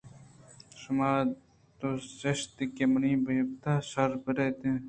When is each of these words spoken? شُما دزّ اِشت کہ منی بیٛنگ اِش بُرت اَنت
شُما 0.79 1.09
دزّ 1.79 2.05
اِشت 2.29 2.55
کہ 2.75 2.83
منی 2.91 3.13
بیٛنگ 3.23 3.53
اِش 3.73 3.91
بُرت 4.23 4.59
اَنت 4.65 4.79